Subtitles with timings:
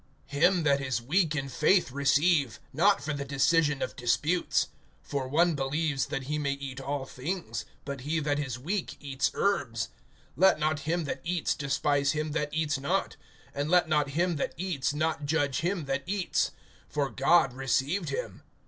[0.25, 4.69] HIM that is weak in faith receive; not for the decision of disputes.
[5.07, 9.29] (2)For one believes, that he may eat all things; but he that is weak eats
[9.35, 9.89] herbs.
[10.35, 13.15] (3)Let not him that eats despise him that eats not;
[13.53, 16.49] and let not him that eats not judge him that eats;
[16.89, 18.41] for God received him.